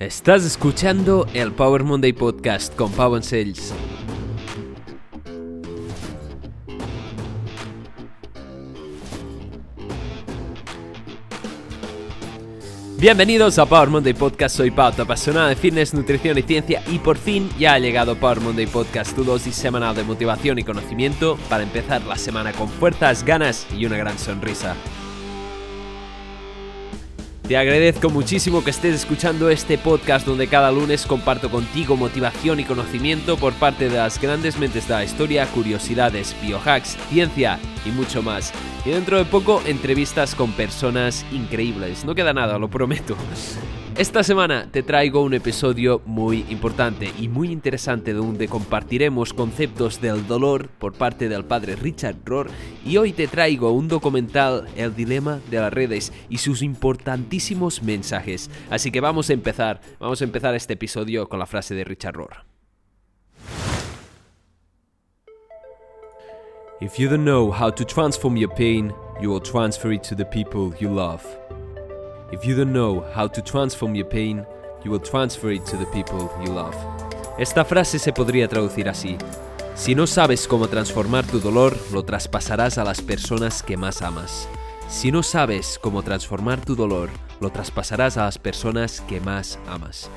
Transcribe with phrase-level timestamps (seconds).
[0.00, 3.74] Estás escuchando el Power Monday Podcast con Pau Sales.
[12.96, 16.98] Bienvenidos a Power Monday Podcast, soy Pau, tu apasionada de fitness, nutrición y ciencia y
[16.98, 21.36] por fin ya ha llegado Power Monday Podcast, tu dosis semanal de motivación y conocimiento
[21.50, 24.76] para empezar la semana con fuerzas, ganas y una gran sonrisa.
[27.50, 32.64] Te agradezco muchísimo que estés escuchando este podcast donde cada lunes comparto contigo motivación y
[32.64, 38.22] conocimiento por parte de las grandes mentes de la historia, curiosidades, biohacks, ciencia y mucho
[38.22, 38.52] más.
[38.84, 42.04] Y dentro de poco entrevistas con personas increíbles.
[42.04, 43.16] No queda nada, lo prometo.
[44.00, 50.26] Esta semana te traigo un episodio muy importante y muy interesante donde compartiremos conceptos del
[50.26, 52.48] dolor por parte del padre Richard Rohr
[52.82, 58.50] y hoy te traigo un documental El dilema de las redes y sus importantísimos mensajes.
[58.70, 62.14] Así que vamos a empezar, vamos a empezar este episodio con la frase de Richard
[62.14, 62.46] Rohr.
[66.80, 70.24] If you don't know how to transform your pain, you will transfer it to the
[70.24, 71.22] people you love.
[72.32, 74.46] If you don't know how to transform your pain,
[74.84, 76.76] you will transfer it to the people you love.
[77.38, 79.18] Esta frase se podría traducir así.
[79.74, 84.48] Si no sabes cómo transformar tu dolor, lo traspasarás a las personas que más amas.
[84.88, 90.08] Si no sabes cómo transformar tu dolor, lo traspasarás a las personas que más amas.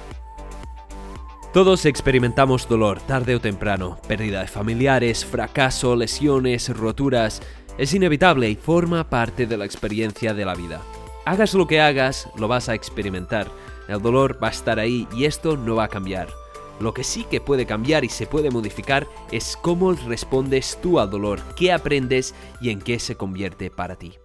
[1.51, 7.41] Todos experimentamos dolor tarde o temprano, pérdida de familiares, fracaso, lesiones, roturas.
[7.77, 10.81] Es inevitable y forma parte de la experiencia de la vida.
[11.25, 13.47] Hagas lo que hagas, lo vas a experimentar.
[13.87, 16.27] El dolor va a estar ahí y esto no va a cambiar.
[16.81, 21.09] Lo que sí que puede cambiar y se puede modificar es cómo respondes tú al
[21.09, 24.15] dolor, qué aprendes y en qué se convierte para ti.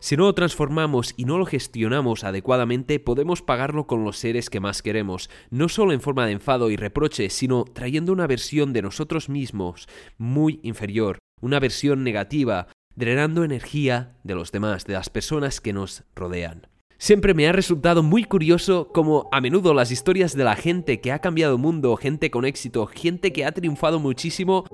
[0.00, 4.60] Si no lo transformamos y no lo gestionamos adecuadamente, podemos pagarlo con los seres que
[4.60, 8.82] más queremos, no solo en forma de enfado y reproche, sino trayendo una versión de
[8.82, 12.68] nosotros mismos muy inferior, una versión negativa,
[12.98, 16.66] drenando energía de los demás, de las personas que nos rodean.
[16.98, 21.12] Siempre me ha resultado muy curioso cómo a menudo las historias de la gente que
[21.12, 24.64] ha cambiado el mundo, gente con éxito, gente que ha triunfado muchísimo,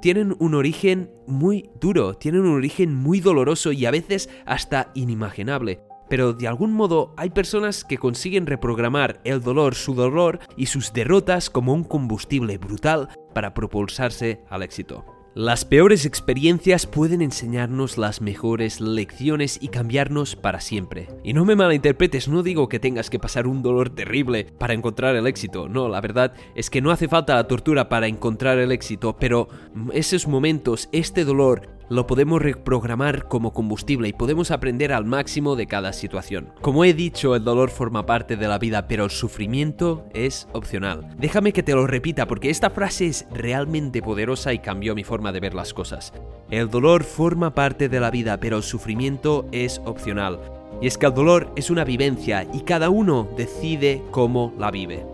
[0.00, 5.82] tienen un origen muy duro, tienen un origen muy doloroso y a veces hasta inimaginable.
[6.08, 10.94] Pero de algún modo hay personas que consiguen reprogramar el dolor, su dolor y sus
[10.94, 15.13] derrotas como un combustible brutal para propulsarse al éxito.
[15.36, 21.08] Las peores experiencias pueden enseñarnos las mejores lecciones y cambiarnos para siempre.
[21.24, 25.16] Y no me malinterpretes, no digo que tengas que pasar un dolor terrible para encontrar
[25.16, 28.70] el éxito, no, la verdad es que no hace falta la tortura para encontrar el
[28.70, 29.48] éxito, pero
[29.92, 35.66] esos momentos, este dolor, lo podemos reprogramar como combustible y podemos aprender al máximo de
[35.66, 36.52] cada situación.
[36.60, 41.14] Como he dicho, el dolor forma parte de la vida, pero el sufrimiento es opcional.
[41.18, 45.32] Déjame que te lo repita porque esta frase es realmente poderosa y cambió mi forma
[45.32, 46.12] de ver las cosas.
[46.50, 50.40] El dolor forma parte de la vida, pero el sufrimiento es opcional.
[50.80, 55.13] Y es que el dolor es una vivencia y cada uno decide cómo la vive.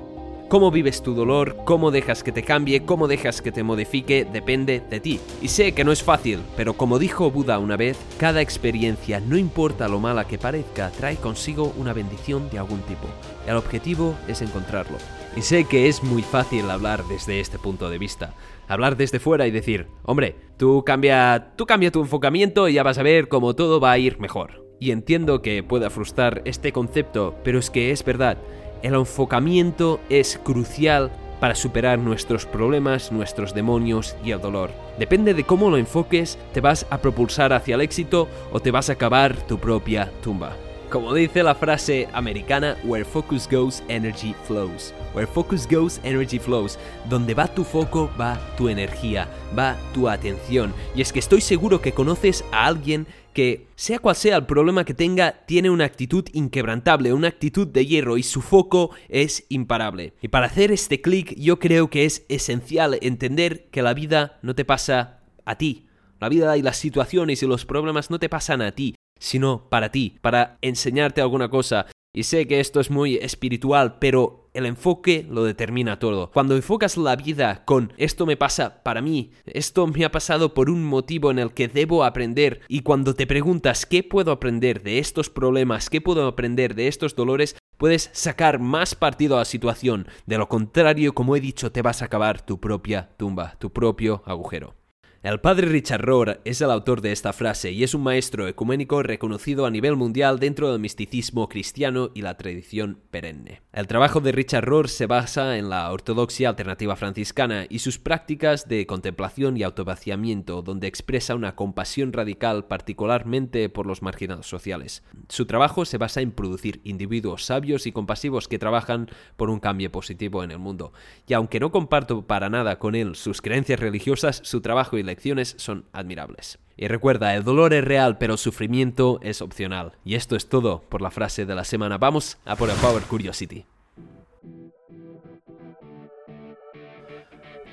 [0.51, 4.83] Cómo vives tu dolor, cómo dejas que te cambie, cómo dejas que te modifique, depende
[4.91, 5.21] de ti.
[5.41, 9.37] Y sé que no es fácil, pero como dijo Buda una vez, cada experiencia, no
[9.37, 13.07] importa lo mala que parezca, trae consigo una bendición de algún tipo.
[13.47, 14.99] El objetivo es encontrarlo.
[15.37, 18.35] Y sé que es muy fácil hablar desde este punto de vista.
[18.67, 22.99] Hablar desde fuera y decir, hombre, tú cambia, tú cambia tu enfocamiento y ya vas
[22.99, 24.67] a ver cómo todo va a ir mejor.
[24.81, 28.39] Y entiendo que pueda frustrar este concepto, pero es que es verdad.
[28.83, 31.11] El enfocamiento es crucial
[31.41, 34.71] para superar nuestros problemas, nuestros demonios y el dolor.
[34.99, 38.91] Depende de cómo lo enfoques, te vas a propulsar hacia el éxito o te vas
[38.91, 40.55] a acabar tu propia tumba.
[40.91, 44.93] Como dice la frase americana, where focus goes, energy flows.
[45.15, 46.81] Where focus goes, energy flows.
[47.09, 50.75] Donde va tu foco, va tu energía, va tu atención.
[50.97, 54.85] Y es que estoy seguro que conoces a alguien que, sea cual sea el problema
[54.85, 60.15] que tenga, tiene una actitud inquebrantable, una actitud de hierro y su foco es imparable.
[60.21, 64.57] Y para hacer este clic yo creo que es esencial entender que la vida no
[64.57, 65.87] te pasa a ti.
[66.21, 69.93] La vida y las situaciones y los problemas no te pasan a ti, sino para
[69.93, 71.87] ti, para enseñarte alguna cosa.
[72.13, 76.33] Y sé que esto es muy espiritual, pero el enfoque lo determina todo.
[76.33, 80.71] Cuando enfocas la vida con esto me pasa para mí, esto me ha pasado por
[80.71, 84.99] un motivo en el que debo aprender, y cuando te preguntas qué puedo aprender de
[84.99, 90.09] estos problemas, qué puedo aprender de estos dolores, puedes sacar más partido a la situación.
[90.27, 94.25] De lo contrario, como he dicho, te vas a acabar tu propia tumba, tu propio
[94.27, 94.80] agujero.
[95.23, 99.03] El padre Richard Rohr es el autor de esta frase y es un maestro ecuménico
[99.03, 103.61] reconocido a nivel mundial dentro del misticismo cristiano y la tradición perenne.
[103.75, 108.67] El trabajo de Richard Rohr se basa en la ortodoxia alternativa franciscana y sus prácticas
[108.67, 115.03] de contemplación y autovaciamiento, donde expresa una compasión radical particularmente por los marginados sociales.
[115.29, 119.93] Su trabajo se basa en producir individuos sabios y compasivos que trabajan por un cambio
[119.93, 120.95] positivo en el mundo.
[121.27, 125.55] Y aunque no comparto para nada con él sus creencias religiosas, su trabajo y lecciones
[125.59, 126.59] son admirables.
[126.77, 129.93] Y recuerda, el dolor es real, pero el sufrimiento es opcional.
[130.05, 131.99] Y esto es todo por la frase de la semana.
[131.99, 133.67] Vamos a por el Power Curiosity.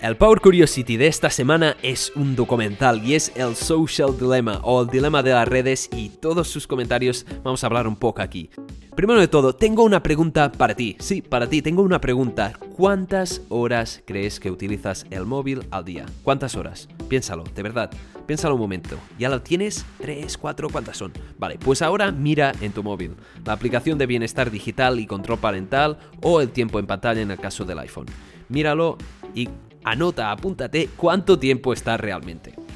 [0.01, 4.83] El Power Curiosity de esta semana es un documental y es el Social Dilemma o
[4.83, 8.51] el dilema de las redes y todos sus comentarios vamos a hablar un poco aquí.
[8.95, 10.98] Primero de todo, tengo una pregunta para ti.
[11.00, 12.54] Sí, para ti, tengo una pregunta.
[12.75, 16.06] ¿Cuántas horas crees que utilizas el móvil al día?
[16.24, 16.88] ¿Cuántas horas?
[17.07, 17.92] Piénsalo, de verdad.
[18.25, 18.98] Piénsalo un momento.
[19.18, 19.86] ¿Ya lo tienes?
[20.00, 20.69] ¿Tres, cuatro?
[20.69, 21.13] ¿Cuántas son?
[21.38, 23.15] Vale, pues ahora mira en tu móvil
[23.45, 27.39] la aplicación de bienestar digital y control parental o el tiempo en pantalla en el
[27.39, 28.07] caso del iPhone.
[28.50, 28.98] Míralo
[29.33, 29.50] y
[29.83, 32.67] anota, apúntate cuánto tiempo está realmente.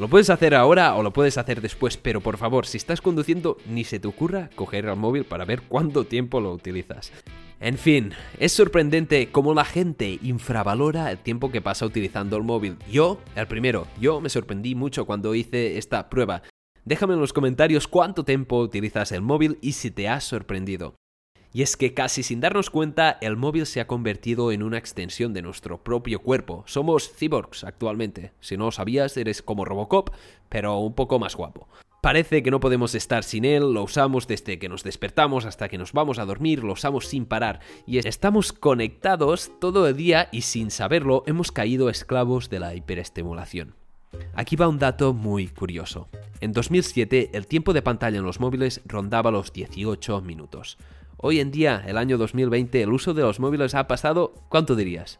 [0.00, 3.58] Lo puedes hacer ahora o lo puedes hacer después, pero por favor, si estás conduciendo,
[3.66, 7.12] ni se te ocurra coger el móvil para ver cuánto tiempo lo utilizas.
[7.60, 12.78] En fin, es sorprendente cómo la gente infravalora el tiempo que pasa utilizando el móvil.
[12.90, 16.44] Yo, el primero, yo me sorprendí mucho cuando hice esta prueba.
[16.86, 20.94] Déjame en los comentarios cuánto tiempo utilizas el móvil y si te has sorprendido.
[21.52, 25.34] Y es que casi sin darnos cuenta, el móvil se ha convertido en una extensión
[25.34, 26.62] de nuestro propio cuerpo.
[26.66, 28.32] Somos cyborgs actualmente.
[28.40, 30.10] Si no lo sabías, eres como Robocop,
[30.48, 31.68] pero un poco más guapo.
[32.00, 35.76] Parece que no podemos estar sin él, lo usamos desde que nos despertamos hasta que
[35.76, 40.40] nos vamos a dormir, lo usamos sin parar y estamos conectados todo el día y
[40.40, 43.74] sin saberlo hemos caído esclavos de la hiperestimulación.
[44.34, 46.08] Aquí va un dato muy curioso.
[46.40, 50.78] En 2007 el tiempo de pantalla en los móviles rondaba los 18 minutos.
[51.22, 55.18] Hoy en día, el año 2020, el uso de los móviles ha pasado, ¿cuánto dirías?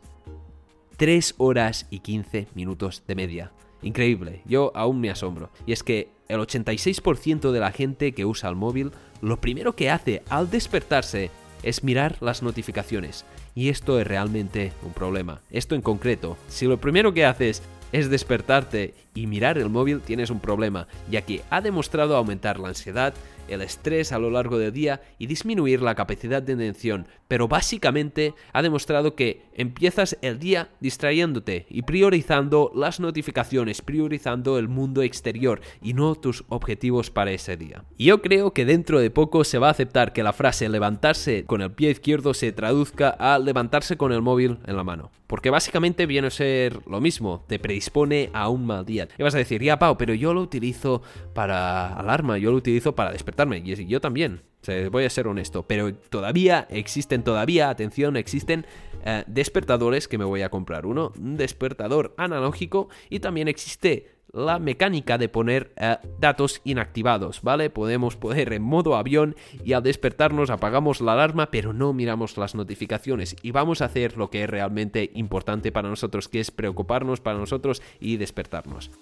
[0.96, 3.52] 3 horas y 15 minutos de media.
[3.82, 5.50] Increíble, yo aún me asombro.
[5.66, 9.90] Y es que el 86% de la gente que usa el móvil, lo primero que
[9.90, 11.30] hace al despertarse
[11.62, 13.26] es mirar las notificaciones.
[13.54, 15.42] Y esto es realmente un problema.
[15.50, 17.62] Esto en concreto, si lo primero que haces
[17.92, 22.68] es despertarte y mirar el móvil, tienes un problema, ya que ha demostrado aumentar la
[22.68, 23.12] ansiedad,
[23.48, 28.34] el estrés a lo largo del día y disminuir la capacidad de atención, pero básicamente
[28.52, 35.60] ha demostrado que empiezas el día distrayéndote y priorizando las notificaciones, priorizando el mundo exterior
[35.82, 37.84] y no tus objetivos para ese día.
[37.96, 41.44] Y yo creo que dentro de poco se va a aceptar que la frase levantarse
[41.44, 45.10] con el pie izquierdo se traduzca a levantarse con el móvil en la mano.
[45.26, 49.06] Porque básicamente viene a ser lo mismo, te predispone a un mal día.
[49.16, 51.02] Y vas a decir, ya Pau, pero yo lo utilizo
[51.34, 53.62] para alarma, yo lo utilizo para despertarme.
[53.64, 54.42] Y yo también,
[54.90, 55.64] voy a ser honesto.
[55.66, 58.66] Pero todavía existen, todavía, atención, existen
[59.04, 60.86] eh, despertadores que me voy a comprar.
[60.86, 67.68] Uno, un despertador analógico y también existe la mecánica de poner eh, datos inactivados, ¿vale?
[67.68, 69.34] Podemos poner en modo avión
[69.64, 74.16] y al despertarnos apagamos la alarma, pero no miramos las notificaciones y vamos a hacer
[74.16, 78.92] lo que es realmente importante para nosotros, que es preocuparnos para nosotros y despertarnos.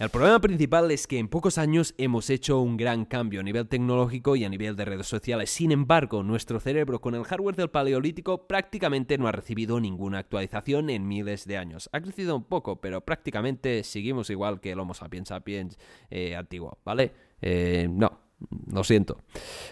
[0.00, 3.68] El problema principal es que en pocos años hemos hecho un gran cambio a nivel
[3.68, 5.50] tecnológico y a nivel de redes sociales.
[5.50, 10.88] Sin embargo, nuestro cerebro con el hardware del Paleolítico prácticamente no ha recibido ninguna actualización
[10.88, 11.90] en miles de años.
[11.92, 16.78] Ha crecido un poco, pero prácticamente seguimos igual que el Homo sapiens sapiens eh, antiguo,
[16.82, 17.12] ¿vale?
[17.42, 18.20] Eh, no,
[18.72, 19.18] lo siento.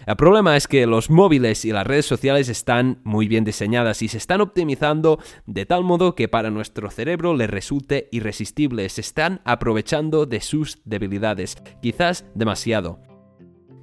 [0.05, 4.07] El problema es que los móviles y las redes sociales están muy bien diseñadas y
[4.07, 8.87] se están optimizando de tal modo que para nuestro cerebro le resulte irresistible.
[8.89, 13.08] Se están aprovechando de sus debilidades, quizás demasiado.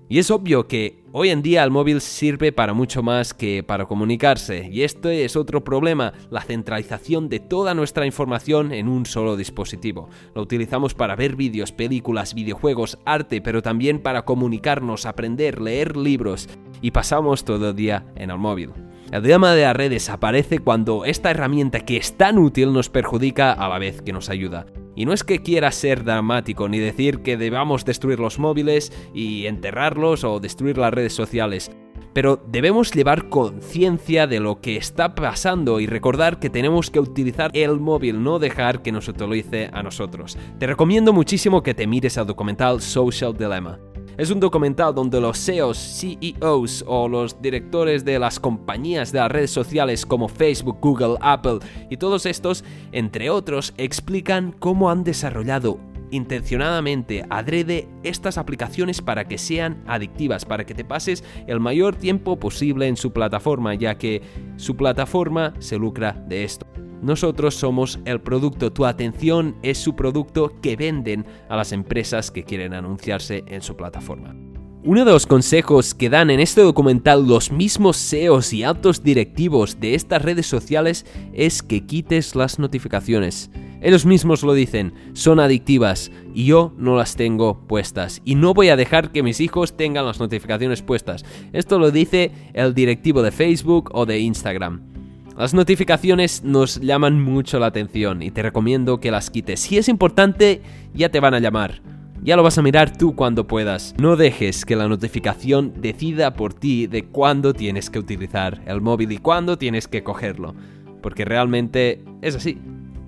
[0.09, 3.87] Y es obvio que hoy en día el móvil sirve para mucho más que para
[3.87, 9.37] comunicarse, y este es otro problema, la centralización de toda nuestra información en un solo
[9.37, 10.09] dispositivo.
[10.33, 16.49] Lo utilizamos para ver vídeos, películas, videojuegos, arte, pero también para comunicarnos, aprender, leer libros,
[16.81, 18.71] y pasamos todo el día en el móvil.
[19.11, 23.53] El dilema de las redes aparece cuando esta herramienta que es tan útil nos perjudica
[23.53, 24.67] a la vez que nos ayuda.
[24.97, 29.47] Y no es que quiera ser dramático ni decir que debamos destruir los móviles y
[29.47, 31.71] enterrarlos o destruir las redes sociales,
[32.17, 37.51] pero debemos llevar conciencia de lo que está pasando y recordar que tenemos que utilizar
[37.53, 40.39] el móvil, no dejar que nos utilice a nosotros.
[40.59, 43.79] Te recomiendo muchísimo que te mires al documental Social Dilemma.
[44.19, 49.31] Es un documental donde los CEOs, CEOs o los directores de las compañías de las
[49.31, 51.59] redes sociales como Facebook, Google, Apple
[51.91, 55.79] y todos estos, entre otros, explican cómo han desarrollado
[56.11, 62.39] intencionadamente adrede estas aplicaciones para que sean adictivas, para que te pases el mayor tiempo
[62.39, 64.23] posible en su plataforma, ya que
[64.57, 66.67] su plataforma se lucra de esto.
[67.03, 72.45] Nosotros somos el producto, tu atención es su producto que venden a las empresas que
[72.45, 74.35] quieren anunciarse en su plataforma.
[74.87, 79.81] Uno de los consejos que dan en este documental los mismos SEOs y altos directivos
[79.81, 83.51] de estas redes sociales es que quites las notificaciones.
[83.81, 88.23] Ellos mismos lo dicen, son adictivas y yo no las tengo puestas.
[88.25, 91.25] Y no voy a dejar que mis hijos tengan las notificaciones puestas.
[91.53, 94.96] Esto lo dice el directivo de Facebook o de Instagram.
[95.37, 99.61] Las notificaciones nos llaman mucho la atención y te recomiendo que las quites.
[99.61, 100.63] Si es importante,
[100.95, 101.83] ya te van a llamar.
[102.23, 103.95] Ya lo vas a mirar tú cuando puedas.
[104.01, 109.13] No dejes que la notificación decida por ti de cuándo tienes que utilizar el móvil
[109.13, 110.55] y cuándo tienes que cogerlo.
[111.03, 112.59] Porque realmente es así.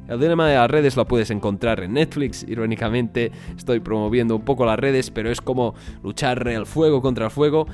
[0.07, 2.45] El dilema de las redes lo puedes encontrar en Netflix.
[2.47, 7.31] Irónicamente, estoy promoviendo un poco las redes, pero es como luchar el fuego contra el
[7.31, 7.67] fuego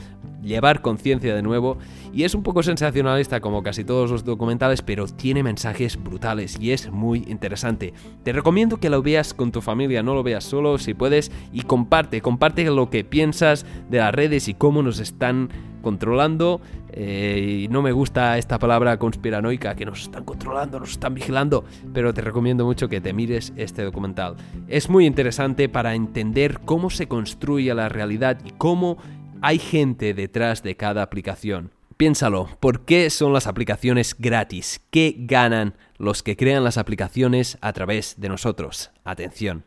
[0.45, 1.79] llevar conciencia de nuevo
[2.13, 6.73] y es un poco sensacionalista como casi todos los documentales, pero tiene mensajes brutales y
[6.73, 7.95] es muy interesante.
[8.23, 11.63] Te recomiendo que lo veas con tu familia, no lo veas solo si puedes y
[11.63, 15.49] comparte, comparte lo que piensas de las redes y cómo nos están
[15.85, 16.61] controlando.
[16.97, 22.15] Eh, no me gusta esta palabra conspiranoica, que nos están controlando, nos están vigilando, pero
[22.15, 24.37] te recomiendo mucho que te mires este documental.
[24.69, 28.97] Es muy interesante para entender cómo se construye la realidad y cómo
[29.45, 31.71] hay gente detrás de cada aplicación.
[31.99, 34.81] Piénsalo, ¿por qué son las aplicaciones gratis?
[34.91, 38.91] ¿Qué ganan los que crean las aplicaciones a través de nosotros?
[39.05, 39.67] Atención.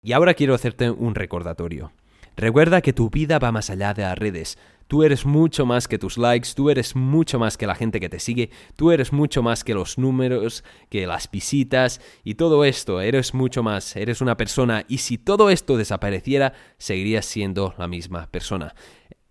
[0.00, 1.90] Y ahora quiero hacerte un recordatorio.
[2.36, 4.58] Recuerda que tu vida va más allá de las redes.
[4.90, 8.08] Tú eres mucho más que tus likes, tú eres mucho más que la gente que
[8.08, 13.00] te sigue, tú eres mucho más que los números, que las visitas y todo esto,
[13.00, 18.26] eres mucho más, eres una persona y si todo esto desapareciera, seguirías siendo la misma
[18.32, 18.74] persona.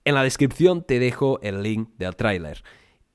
[0.06, 2.64] En la descripción te dejo el link del tráiler.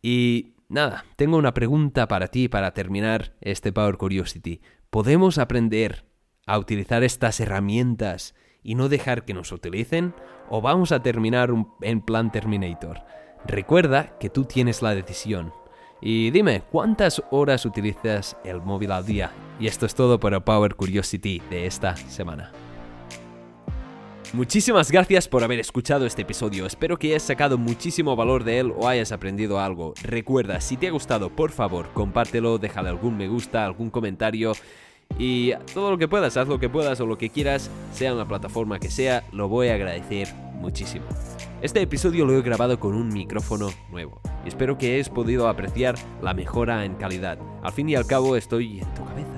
[0.03, 4.61] Y nada, tengo una pregunta para ti para terminar este Power Curiosity.
[4.91, 6.05] ¿Podemos aprender
[6.47, 8.35] a utilizar estas herramientas
[8.65, 10.15] y no dejar que nos utilicen?
[10.49, 11.51] ¿O vamos a terminar
[11.83, 13.03] en plan Terminator?
[13.47, 15.53] Recuerda que tú tienes la decisión.
[16.01, 19.31] Y dime, ¿cuántas horas utilizas el móvil al día?
[19.61, 22.51] Y esto es todo el Power Curiosity de esta semana.
[24.35, 28.75] Muchísimas gracias por haber escuchado este episodio, espero que hayas sacado muchísimo valor de él
[28.77, 29.95] o hayas aprendido algo.
[30.03, 34.55] Recuerda, si te ha gustado, por favor, compártelo, déjale algún me gusta, algún comentario
[35.19, 38.19] y todo lo que puedas, haz lo que puedas o lo que quieras, sea en
[38.19, 41.05] la plataforma que sea, lo voy a agradecer muchísimo.
[41.63, 45.95] Este episodio lo he grabado con un micrófono nuevo y espero que hayas podido apreciar
[46.21, 47.39] la mejora en calidad.
[47.63, 49.34] Al fin y al cabo estoy en tu cabeza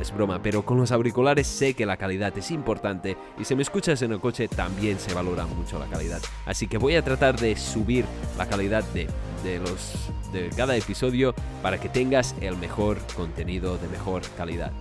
[0.00, 3.62] es broma, pero con los auriculares sé que la calidad es importante y si me
[3.62, 6.20] escuchas en el coche también se valora mucho la calidad.
[6.46, 8.04] Así que voy a tratar de subir
[8.36, 9.08] la calidad de,
[9.42, 14.72] de los, de cada episodio para que tengas el mejor contenido de mejor calidad.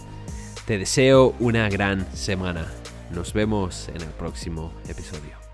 [0.66, 2.68] Te deseo una gran semana.
[3.12, 5.47] Nos vemos en el próximo episodio.